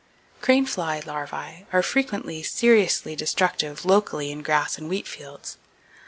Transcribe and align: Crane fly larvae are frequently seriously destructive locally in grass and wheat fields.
Crane 0.41 0.65
fly 0.65 0.99
larvae 1.05 1.67
are 1.71 1.83
frequently 1.83 2.41
seriously 2.41 3.15
destructive 3.15 3.85
locally 3.85 4.31
in 4.31 4.41
grass 4.41 4.79
and 4.79 4.89
wheat 4.89 5.07
fields. 5.07 5.59